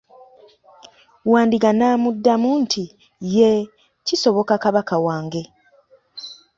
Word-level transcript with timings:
Wandiga 1.31 1.69
n'amuddamu 1.73 2.49
nti, 2.63 2.83
yee, 3.33 3.61
kisoboka 4.05 4.53
kabaka 4.63 4.95
wange. 5.05 5.43